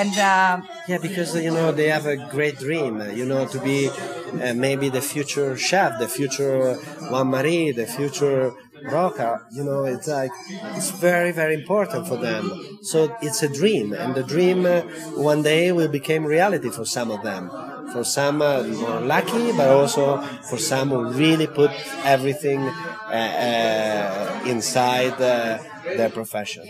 and 0.00 0.12
um, 0.32 0.56
Yeah, 0.88 0.98
because 1.08 1.30
you 1.46 1.52
know 1.58 1.68
they 1.72 1.88
have 1.96 2.06
a 2.06 2.16
great 2.36 2.56
dream. 2.58 3.00
uh, 3.00 3.06
You 3.18 3.24
know, 3.30 3.42
to 3.54 3.58
be 3.60 3.78
uh, 3.88 4.54
maybe 4.54 4.88
the 4.88 5.00
future 5.12 5.56
chef, 5.56 5.90
the 5.98 6.08
future 6.08 6.74
Juan 7.10 7.28
Mari, 7.34 7.72
the 7.72 7.86
future 7.86 8.52
Roca. 8.84 9.42
You 9.52 9.64
know, 9.64 9.84
it's 9.84 10.08
like 10.08 10.30
it's 10.76 10.90
very 10.90 11.32
very 11.32 11.54
important 11.54 12.06
for 12.06 12.16
them. 12.16 12.50
So 12.82 13.16
it's 13.22 13.42
a 13.42 13.48
dream, 13.48 13.92
and 13.92 14.14
the 14.14 14.22
dream 14.22 14.66
uh, 14.66 14.82
one 15.16 15.42
day 15.42 15.72
will 15.72 15.88
become 15.88 16.24
reality 16.24 16.70
for 16.70 16.84
some 16.84 17.10
of 17.10 17.22
them. 17.22 17.50
For 17.92 18.04
some 18.04 18.40
uh, 18.40 18.62
more 18.62 19.00
lucky, 19.00 19.52
but 19.52 19.68
also 19.68 20.18
for 20.48 20.58
some 20.58 20.88
who 20.90 21.12
really 21.12 21.46
put 21.46 21.70
everything 22.04 22.60
uh, 22.60 23.12
uh, 23.12 24.42
inside 24.46 25.20
uh, 25.20 25.58
their 25.84 26.08
profession. 26.10 26.64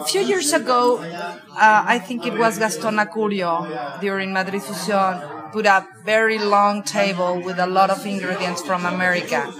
A 0.00 0.04
few 0.04 0.20
years 0.20 0.52
ago, 0.52 0.98
uh, 0.98 1.84
I 1.86 1.98
think 1.98 2.26
it 2.26 2.36
was 2.38 2.58
Gaston 2.58 2.96
Acurio 2.96 4.00
during 4.00 4.32
Madrid 4.32 4.62
Fusion 4.62 5.41
put 5.52 5.66
a 5.66 5.86
very 6.04 6.38
long 6.38 6.82
table 6.82 7.40
with 7.40 7.58
a 7.58 7.66
lot 7.66 7.90
of 7.90 8.04
ingredients 8.06 8.62
from 8.62 8.84
America. 8.86 9.52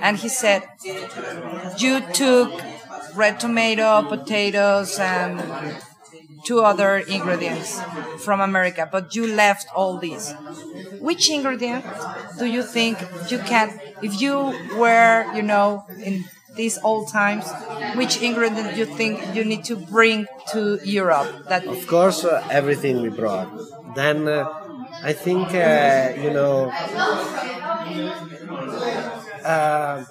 And 0.00 0.16
he 0.16 0.28
said, 0.28 0.62
You 1.78 2.00
took 2.12 2.60
red 3.14 3.40
tomato, 3.40 4.02
potatoes, 4.08 4.98
and 4.98 5.42
two 6.44 6.60
other 6.60 6.98
ingredients 6.98 7.80
from 8.24 8.40
America, 8.40 8.88
but 8.90 9.14
you 9.14 9.26
left 9.26 9.66
all 9.74 9.98
these. 9.98 10.32
Which 11.00 11.30
ingredient 11.30 11.84
do 12.38 12.46
you 12.46 12.62
think 12.62 12.98
you 13.28 13.38
can, 13.38 13.78
if 14.02 14.20
you 14.20 14.54
were, 14.76 15.26
you 15.34 15.42
know, 15.42 15.84
in 16.02 16.24
these 16.56 16.78
old 16.82 17.08
times, 17.08 17.44
which 17.94 18.20
ingredient 18.22 18.74
do 18.74 18.78
you 18.78 18.86
think 18.86 19.34
you 19.34 19.44
need 19.44 19.64
to 19.64 19.76
bring 19.76 20.26
to 20.52 20.78
Europe? 20.84 21.48
That 21.48 21.66
Of 21.66 21.86
course, 21.86 22.24
uh, 22.24 22.46
everything 22.50 23.02
we 23.02 23.08
brought. 23.08 23.48
Then 23.94 24.28
uh, 24.28 24.59
I 25.02 25.12
think 25.12 25.48
uh, 25.54 26.12
you 26.20 26.30
know. 26.30 26.70
Uh, 29.44 30.04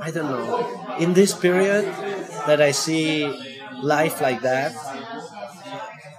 I 0.00 0.10
don't 0.10 0.26
know. 0.30 0.96
In 0.98 1.14
this 1.14 1.34
period, 1.34 1.84
that 2.46 2.60
I 2.60 2.70
see 2.72 3.26
life 3.82 4.20
like 4.20 4.42
that, 4.42 4.72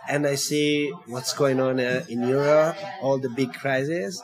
and 0.08 0.26
I 0.26 0.36
see 0.36 0.90
what's 1.08 1.34
going 1.34 1.60
on 1.60 1.80
uh, 1.80 2.04
in 2.10 2.28
Europe, 2.28 2.78
all 3.02 3.18
the 3.20 3.30
big 3.30 3.54
crises. 3.54 4.22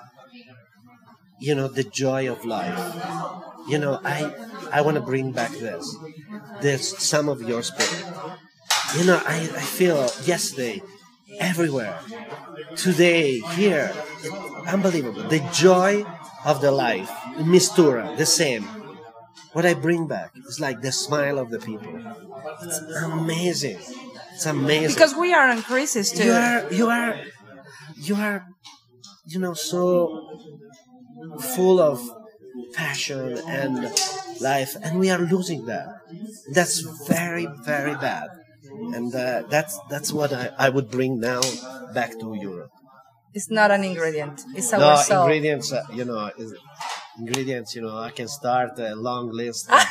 You 1.40 1.54
know, 1.56 1.68
the 1.68 1.84
joy 1.84 2.32
of 2.32 2.46
life. 2.46 2.80
You 3.68 3.78
know, 3.78 4.00
I 4.04 4.32
I 4.72 4.82
want 4.82 4.96
to 4.96 5.02
bring 5.02 5.32
back 5.32 5.52
this. 5.52 5.84
There's 6.62 6.98
some 6.98 7.28
of 7.30 7.42
your 7.42 7.62
spirit. 7.62 8.06
You 8.98 9.06
know, 9.06 9.22
I, 9.26 9.38
I 9.42 9.66
feel 9.78 9.98
yesterday, 10.26 10.82
everywhere, 11.40 12.00
today, 12.76 13.40
here, 13.56 13.92
unbelievable. 14.68 15.24
The 15.24 15.40
joy 15.54 16.06
of 16.46 16.62
the 16.62 16.72
life, 16.72 17.10
mistura, 17.38 18.16
the 18.18 18.26
same. 18.26 18.64
What 19.54 19.66
I 19.66 19.74
bring 19.74 20.08
back 20.08 20.32
is 20.48 20.60
like 20.60 20.82
the 20.82 20.92
smile 20.92 21.40
of 21.40 21.50
the 21.50 21.60
people. 21.60 21.96
It's 22.62 22.80
amazing. 23.04 23.80
It's 24.34 24.46
amazing. 24.46 24.96
because 24.96 25.16
we 25.16 25.34
are 25.34 25.50
in 25.50 25.62
crisis 25.62 26.12
too. 26.12 26.26
you 26.26 26.32
are, 26.34 26.74
you 26.74 26.88
are, 26.90 27.20
you 27.96 28.16
are, 28.16 28.46
you 29.28 29.40
know, 29.40 29.54
so 29.54 30.42
full 31.56 31.80
of 31.80 32.02
passion 32.74 33.38
and 33.48 33.92
life, 34.42 34.76
and 34.82 35.00
we 35.00 35.10
are 35.10 35.20
losing 35.20 35.66
that. 35.66 35.88
That's 36.52 36.82
very, 37.08 37.48
very 37.64 37.96
bad. 37.96 38.28
And 38.96 39.14
uh, 39.14 39.44
that's 39.50 39.80
that's 39.90 40.12
what 40.12 40.34
I, 40.34 40.52
I 40.58 40.70
would 40.70 40.90
bring 40.90 41.20
now 41.20 41.42
back 41.94 42.12
to 42.20 42.36
Europe. 42.36 42.72
It's 43.34 43.50
not 43.52 43.70
an 43.72 43.84
ingredient. 43.84 44.44
It's 44.56 44.72
our 44.74 44.80
No 44.80 44.96
soul. 44.96 45.22
ingredients, 45.24 45.72
uh, 45.74 45.84
you 45.94 46.06
know, 46.06 46.30
ingredients. 47.20 47.76
You 47.76 47.82
know, 47.84 47.98
I 47.98 48.12
can 48.12 48.28
start 48.28 48.80
a 48.80 48.96
long 48.96 49.32
list. 49.32 49.68
uh, 49.70 49.84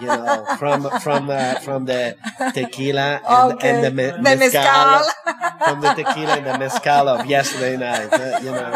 you 0.00 0.06
know, 0.06 0.44
from 0.58 0.88
from 1.00 1.30
uh, 1.30 1.56
from 1.60 1.84
the 1.84 2.16
tequila 2.54 3.20
and, 3.28 3.52
Okay. 3.52 3.70
and 3.70 3.84
the, 3.84 3.90
me- 3.90 4.10
The 4.10 4.36
mezcal. 4.36 5.02
from 5.64 5.80
the 5.80 5.92
tequila 5.94 6.36
and 6.38 6.46
the 6.46 6.58
mezcal 6.58 7.08
of 7.08 7.26
yesterday 7.26 7.76
night. 7.76 8.12
uh, 8.12 8.38
you 8.44 8.52
know, 8.52 8.72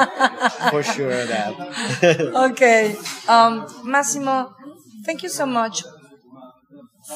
for 0.71 0.83
sure 0.83 1.25
that. 1.27 1.53
okay. 2.51 2.97
Um, 3.29 3.67
Massimo, 3.85 4.55
thank 5.05 5.23
you 5.23 5.29
so 5.29 5.47
much 5.47 5.85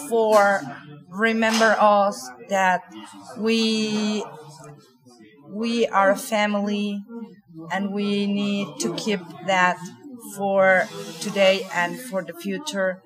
for 0.09 0.62
remember 1.11 1.76
us 1.79 2.29
that 2.49 2.83
we 3.38 4.25
we 5.49 5.87
are 5.87 6.11
a 6.11 6.17
family 6.17 7.03
and 7.73 7.93
we 7.93 8.26
need 8.26 8.69
to 8.81 8.95
keep 8.95 9.21
that 9.47 9.79
for 10.37 10.87
today 11.21 11.67
and 11.75 11.99
for 11.99 12.23
the 12.23 12.33
future. 12.35 13.03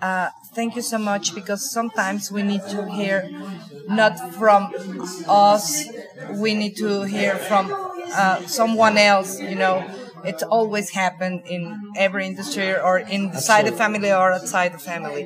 Uh, 0.00 0.30
thank 0.54 0.76
you 0.76 0.82
so 0.82 0.98
much 0.98 1.34
because 1.34 1.70
sometimes 1.72 2.30
we 2.32 2.42
need 2.42 2.62
to 2.70 2.88
hear 2.90 3.30
not 3.88 4.34
from 4.34 4.72
us, 5.28 5.88
we 6.36 6.54
need 6.54 6.76
to 6.76 7.02
hear 7.04 7.36
from 7.36 7.72
uh, 8.14 8.40
someone 8.46 8.98
else, 8.98 9.40
you 9.40 9.54
know. 9.54 9.84
It 10.28 10.42
always 10.44 10.90
happened 10.90 11.42
in 11.46 11.62
every 11.96 12.26
industry 12.26 12.70
or 12.88 12.98
inside 12.98 13.66
the 13.66 13.72
family 13.72 14.10
or 14.12 14.32
outside 14.32 14.72
the 14.74 14.78
family. 14.78 15.22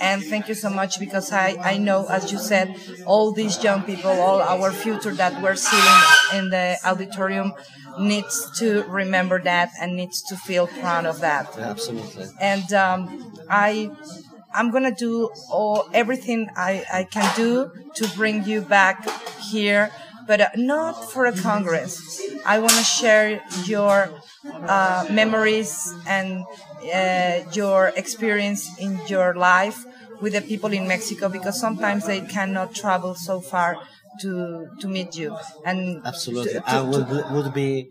And 0.00 0.22
thank 0.22 0.48
you 0.48 0.54
so 0.54 0.70
much 0.70 0.98
because 0.98 1.32
I, 1.32 1.56
I 1.72 1.78
know, 1.78 2.06
as 2.08 2.30
you 2.32 2.38
said, 2.38 2.66
all 3.06 3.32
these 3.32 3.62
young 3.62 3.82
people, 3.82 4.10
all 4.10 4.40
our 4.42 4.70
future 4.72 5.14
that 5.14 5.40
we're 5.42 5.56
seeing 5.56 5.98
in 6.38 6.50
the 6.50 6.76
auditorium 6.84 7.52
needs 7.98 8.34
to 8.58 8.82
remember 8.84 9.40
that 9.42 9.70
and 9.80 9.96
needs 9.96 10.22
to 10.22 10.36
feel 10.36 10.66
proud 10.66 11.04
of 11.04 11.20
that 11.20 11.44
Absolutely. 11.58 12.26
and 12.40 12.72
um, 12.72 13.00
I 13.50 13.90
I'm 14.54 14.70
gonna 14.70 14.94
do 14.94 15.30
all 15.50 15.88
everything 15.94 16.48
I, 16.56 16.84
I 16.92 17.04
can 17.04 17.30
do 17.36 17.70
to 17.96 18.08
bring 18.16 18.44
you 18.44 18.60
back 18.60 19.08
here, 19.40 19.90
but 20.26 20.40
uh, 20.40 20.48
not 20.56 21.10
for 21.12 21.26
a 21.26 21.32
congress, 21.32 22.20
I 22.46 22.58
want 22.58 22.72
to 22.72 22.84
share 22.84 23.42
your 23.64 24.10
uh, 24.44 25.06
memories 25.10 25.92
and 26.06 26.44
uh, 26.94 27.40
your 27.52 27.92
experience 27.96 28.68
in 28.78 29.00
your 29.08 29.34
life 29.34 29.84
with 30.20 30.32
the 30.34 30.40
people 30.40 30.72
in 30.72 30.86
Mexico 30.86 31.28
because 31.28 31.58
sometimes 31.58 32.06
they 32.06 32.20
cannot 32.20 32.74
travel 32.74 33.14
so 33.14 33.40
far 33.40 33.78
to 34.20 34.68
to 34.80 34.86
meet 34.88 35.16
you. 35.16 35.36
And 35.64 36.02
Absolutely, 36.04 36.54
to- 36.54 36.60
to- 36.60 36.68
I 36.70 36.80
would 36.82 37.08
would 37.32 37.54
be 37.54 37.88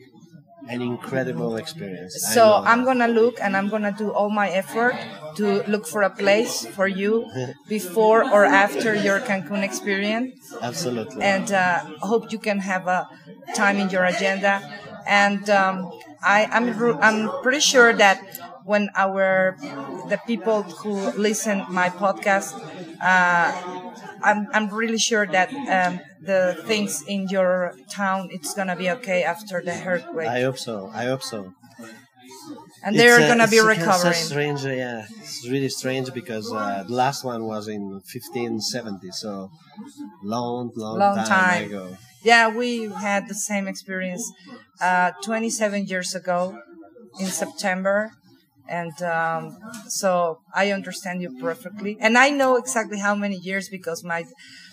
an 0.67 0.81
incredible 0.81 1.55
experience. 1.57 2.15
So 2.33 2.61
I'm 2.65 2.83
gonna 2.85 3.07
look 3.07 3.39
and 3.41 3.57
I'm 3.57 3.69
gonna 3.69 3.91
do 3.91 4.11
all 4.11 4.29
my 4.29 4.49
effort 4.49 4.95
to 5.35 5.63
look 5.67 5.87
for 5.87 6.01
a 6.01 6.09
place 6.09 6.65
for 6.65 6.87
you 6.87 7.27
before 7.67 8.23
or 8.23 8.45
after 8.45 8.95
your 8.95 9.19
Cancun 9.19 9.63
experience, 9.63 10.53
absolutely. 10.61 11.23
and 11.23 11.51
uh, 11.51 11.79
hope 12.01 12.31
you 12.31 12.39
can 12.39 12.59
have 12.59 12.87
a 12.87 13.09
time 13.55 13.77
in 13.77 13.89
your 13.89 14.05
agenda. 14.05 14.61
And 15.07 15.49
um, 15.49 15.91
I, 16.23 16.45
I'm 16.45 16.67
I'm 17.01 17.41
pretty 17.41 17.59
sure 17.59 17.93
that 17.93 18.19
when 18.63 18.89
our 18.95 19.57
the 20.09 20.19
people 20.27 20.63
who 20.63 20.93
listen 21.17 21.65
my 21.69 21.89
podcast, 21.89 22.53
uh, 23.01 23.91
I'm 24.23 24.47
I'm 24.53 24.69
really 24.69 24.99
sure 24.99 25.25
that 25.25 25.49
um, 25.53 25.99
the 26.21 26.61
things 26.65 27.01
in 27.07 27.27
your 27.29 27.73
town 27.89 28.29
it's 28.31 28.53
gonna 28.53 28.75
be 28.75 28.89
okay 28.91 29.23
after 29.23 29.61
the 29.61 29.73
earthquake, 29.83 30.27
I 30.27 30.41
hope 30.41 30.59
so. 30.59 30.91
I 30.93 31.05
hope 31.05 31.23
so. 31.23 31.53
and 32.83 32.97
they're 32.97 33.19
gonna 33.27 33.47
be 33.47 33.57
it's, 33.57 33.65
recovering. 33.65 34.13
strange, 34.13 34.63
yeah. 34.63 35.07
It's 35.41 35.49
really 35.49 35.69
strange 35.69 36.13
because 36.13 36.53
uh, 36.53 36.83
the 36.87 36.93
last 36.93 37.23
one 37.25 37.45
was 37.47 37.67
in 37.67 37.81
1570, 37.93 39.09
so 39.09 39.49
long, 40.21 40.69
long, 40.75 40.99
Long 40.99 41.15
time, 41.15 41.25
time. 41.25 41.63
ago. 41.65 41.97
Yeah, 42.23 42.55
we 42.55 42.91
had 42.91 43.27
the 43.27 43.33
same 43.33 43.67
experience 43.67 44.31
uh, 44.79 45.13
27 45.23 45.87
years 45.87 46.13
ago 46.13 46.55
in 47.19 47.25
September. 47.25 48.11
And 48.69 48.93
um, 49.01 49.57
so 49.87 50.41
I 50.53 50.71
understand 50.71 51.23
you 51.23 51.35
perfectly. 51.41 51.97
And 51.99 52.19
I 52.19 52.29
know 52.29 52.55
exactly 52.57 52.99
how 52.99 53.15
many 53.15 53.37
years 53.37 53.67
because 53.67 54.03
my 54.03 54.25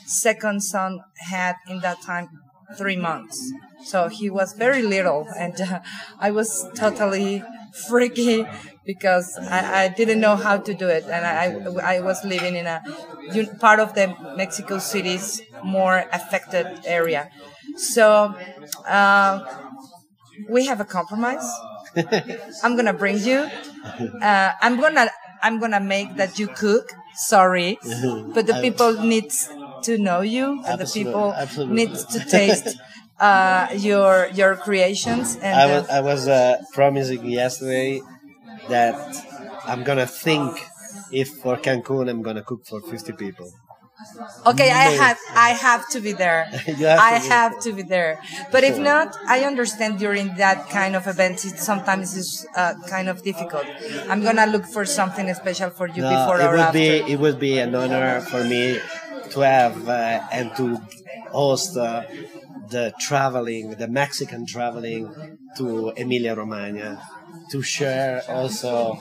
second 0.05 0.63
son 0.63 1.01
had 1.31 1.57
in 1.67 1.81
that 1.81 2.03
time 2.03 2.29
three 2.77 2.97
months. 2.97 3.41
So 3.87 4.09
he 4.09 4.29
was 4.29 4.53
very 4.53 4.83
little. 4.83 5.27
And 5.35 5.59
uh, 5.63 5.81
I 6.19 6.31
was 6.31 6.69
totally 6.77 7.43
freaky 7.89 8.47
because 8.87 9.39
I, 9.51 9.85
I 9.85 9.89
didn't 9.89 10.21
know 10.21 10.37
how 10.37 10.57
to 10.57 10.75
do 10.75 10.89
it. 10.89 11.05
And 11.05 11.25
I, 11.25 11.97
I 11.97 12.01
was 12.01 12.25
living 12.25 12.57
in 12.57 12.67
a 12.67 12.83
part 13.61 13.81
of 13.81 13.95
the 13.95 14.15
Mexico 14.37 14.79
City's 14.79 15.43
more 15.63 16.05
affected 16.13 16.67
area. 16.87 17.29
So 17.77 18.35
uh, 18.87 19.41
we 20.49 20.67
have 20.67 20.81
a 20.81 20.85
compromise. 20.85 21.47
I'm 22.63 22.77
gonna 22.77 22.93
bring 22.93 23.19
you. 23.19 23.49
Uh, 24.23 24.51
I'm 24.61 24.81
gonna 24.81 25.11
I'm 25.43 25.59
gonna 25.61 25.81
make 25.81 26.17
that 26.17 26.39
you 26.39 26.49
cook. 26.49 26.93
Sorry, 27.15 27.79
but 28.35 28.47
the 28.47 28.59
people 28.61 28.93
needs 29.03 29.49
to 29.85 29.99
know 29.99 30.21
you, 30.21 30.63
and 30.67 30.81
the 30.81 30.87
people 30.87 31.35
absolutely. 31.35 31.75
needs 31.75 32.05
to 32.07 32.21
taste 32.25 32.77
uh, 33.21 33.69
your 33.75 34.29
your 34.35 34.57
creations. 34.57 35.37
And 35.37 35.55
I 35.59 35.67
was, 35.67 35.89
I 35.89 36.01
was 36.01 36.29
uh, 36.29 36.57
promising 36.73 37.25
yesterday 37.27 38.01
that 38.69 38.97
I'm 39.67 39.83
gonna 39.85 40.07
think 40.07 40.59
if 41.13 41.29
for 41.43 41.57
Cancun 41.57 42.09
I'm 42.11 42.23
gonna 42.23 42.43
cook 42.43 42.67
for 42.67 42.81
50 42.81 43.13
people. 43.13 43.51
Okay, 44.47 44.71
I 44.71 44.85
have 45.03 45.19
I 45.35 45.51
have 45.51 45.89
to 45.91 46.01
be 46.01 46.13
there. 46.13 46.45
Have 46.79 47.01
I 47.01 47.19
to 47.19 47.29
have 47.35 47.61
to 47.61 47.73
be 47.73 47.83
there. 47.83 48.21
But 48.53 48.63
if 48.65 48.79
not, 48.79 49.17
I 49.27 49.41
understand 49.45 49.99
during 49.99 50.37
that 50.37 50.71
kind 50.71 50.95
of 50.97 51.07
events, 51.07 51.45
it 51.45 51.59
sometimes 51.59 52.17
is 52.17 52.47
uh, 52.57 52.75
kind 52.89 53.09
of 53.09 53.23
difficult. 53.23 53.67
I'm 54.09 54.23
gonna 54.23 54.47
look 54.47 54.65
for 54.65 54.85
something 54.85 55.27
special 55.35 55.71
for 55.71 55.89
you 55.89 56.03
No, 56.03 56.11
before 56.11 56.41
it 56.41 56.51
would 56.51 56.61
after. 56.61 56.79
be 56.79 57.13
it 57.13 57.19
would 57.19 57.39
be 57.39 57.59
an 57.59 57.75
honor 57.75 58.21
for 58.21 58.45
me 58.45 58.79
to 59.31 59.41
have 59.41 59.89
uh, 59.89 60.21
and 60.33 60.55
to 60.57 60.79
host 61.31 61.77
uh, 61.77 62.03
the 62.71 62.93
traveling, 63.01 63.71
the 63.77 63.89
Mexican 63.89 64.47
traveling 64.47 65.39
to 65.57 65.91
Emilia 65.97 66.35
Romagna, 66.35 67.03
to 67.51 67.63
share 67.63 68.23
also 68.29 68.99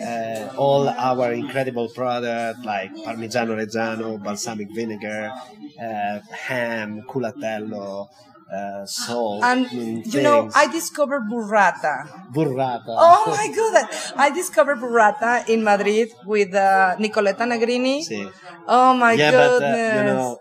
uh, 0.00 0.52
all 0.56 0.88
our 0.88 1.32
incredible 1.32 1.88
product 1.88 2.64
like 2.64 2.92
Parmigiano 3.04 3.56
Reggiano, 3.56 4.22
balsamic 4.22 4.68
vinegar, 4.74 5.32
uh, 5.80 6.20
ham, 6.30 7.02
culatello, 7.08 8.08
uh, 8.52 8.86
salt, 8.86 9.42
and 9.44 9.66
mm, 9.66 10.14
you 10.14 10.22
know. 10.22 10.50
I 10.54 10.66
discovered 10.70 11.22
burrata. 11.30 12.06
burrata. 12.32 12.94
Oh 12.94 13.26
my 13.30 13.46
goodness! 13.54 14.12
I 14.16 14.30
discovered 14.30 14.78
burrata 14.78 15.48
in 15.48 15.64
Madrid 15.64 16.10
with 16.24 16.54
uh, 16.54 16.96
Nicoletta 16.98 17.44
Negrini. 17.46 18.06
Sí. 18.06 18.30
Oh 18.68 18.94
my 18.94 19.12
yeah, 19.14 19.30
goodness! 19.30 19.60
but 19.60 19.64
uh, 19.64 19.96
you 19.98 20.04
know, 20.04 20.38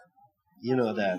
you 0.62 0.76
know 0.76 0.94
that. 0.94 1.18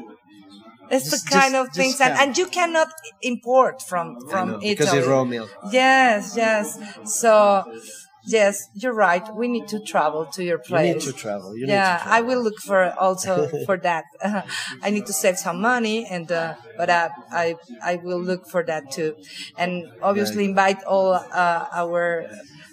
it's 0.91 1.11
just- 1.11 1.25
the 1.27 1.31
kind 1.31 1.53
just- 1.55 1.69
of 1.69 1.75
things, 1.75 2.01
and, 2.01 2.15
and 2.15 2.39
you 2.39 2.47
cannot 2.47 2.89
import 3.23 3.83
from 3.83 4.17
from 4.31 4.51
know, 4.53 4.57
Italy 4.63 4.75
because 4.75 4.93
it's 4.95 5.07
raw 5.07 5.25
milk. 5.25 5.51
Yes, 5.73 6.35
yes. 6.37 6.79
So, 7.05 7.65
yes, 8.27 8.69
you're 8.75 8.95
right. 8.95 9.25
We 9.35 9.49
need 9.49 9.69
to 9.69 9.81
travel 9.81 10.27
to 10.35 10.45
your 10.45 10.59
You 10.59 10.65
place. 10.69 10.95
need 10.95 11.03
to 11.03 11.13
travel. 11.13 11.57
You 11.57 11.67
yeah, 11.67 11.93
need 11.95 11.99
to 11.99 12.05
travel. 12.05 12.13
I 12.13 12.21
will 12.29 12.43
look 12.43 12.59
for 12.61 12.93
also 12.99 13.49
for 13.67 13.77
that. 13.79 14.05
I 14.83 14.91
need 14.91 15.07
to 15.07 15.13
save 15.13 15.39
some 15.39 15.61
money, 15.61 16.07
and 16.11 16.31
uh, 16.31 16.55
but 16.77 16.91
uh, 16.91 17.09
I 17.33 17.57
I 17.83 17.97
will 17.97 18.21
look 18.23 18.47
for 18.47 18.63
that 18.65 18.91
too, 18.91 19.15
and 19.57 19.85
obviously 20.03 20.45
invite 20.45 20.83
all 20.85 21.15
uh, 21.15 21.67
our 21.73 22.27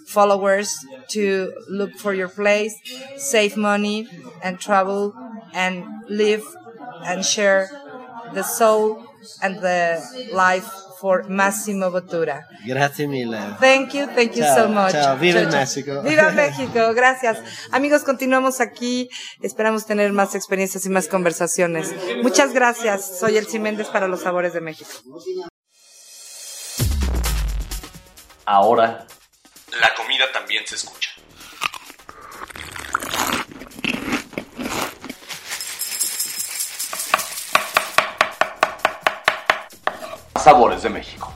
followers 0.06 0.74
to 1.12 1.52
look 1.70 1.92
for 1.98 2.14
your 2.14 2.30
place, 2.30 2.74
save 3.18 3.58
money, 3.58 4.08
and 4.44 4.60
travel, 4.60 5.14
and 5.54 5.86
live 6.10 6.44
and 7.06 7.26
share 7.26 7.70
the 8.34 8.44
soul 8.44 9.06
and 9.42 9.58
the 9.62 10.04
life 10.32 10.70
for 11.04 11.28
Massimo 11.28 11.92
Bottura. 11.92 12.48
Grazie 12.66 13.08
mille. 13.08 13.38
Thank 13.60 13.94
you, 13.94 14.06
thank 14.16 14.36
you 14.38 14.44
Ciao, 14.46 14.56
so 14.56 14.70
much. 14.70 14.92
ciao. 14.92 15.18
Viva 15.18 15.42
Chao, 15.42 15.52
chao. 15.52 15.60
México. 15.60 16.02
Viva 16.02 16.32
México, 16.44 16.94
gracias. 16.96 17.40
Amigos, 17.72 18.04
continuamos 18.04 18.62
aquí. 18.62 19.10
Esperamos 19.42 19.86
tener 19.86 20.14
más 20.14 20.34
experiencias 20.34 20.86
y 20.86 20.90
más 20.90 21.10
conversaciones. 21.10 21.94
Muchas 22.22 22.54
gracias. 22.54 23.20
Soy 23.20 23.36
Elsie 23.36 23.60
Méndez 23.60 23.88
para 23.90 24.08
los 24.08 24.22
sabores 24.22 24.54
de 24.54 24.62
México. 24.62 24.90
Ahora, 28.46 29.06
la 29.82 29.94
comida 29.96 30.32
también 30.32 30.66
se 30.66 30.76
escucha. 30.76 31.10
Sabores 40.44 40.82
de 40.84 40.90
México. 40.90 41.33